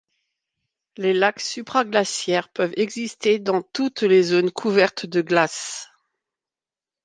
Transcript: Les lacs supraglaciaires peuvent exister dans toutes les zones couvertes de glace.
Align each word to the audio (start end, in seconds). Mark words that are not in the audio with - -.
Les 0.97 1.13
lacs 1.13 1.41
supraglaciaires 1.41 2.49
peuvent 2.49 2.73
exister 2.75 3.37
dans 3.37 3.61
toutes 3.61 4.01
les 4.01 4.23
zones 4.23 4.49
couvertes 4.49 5.05
de 5.05 5.21
glace. 5.21 5.89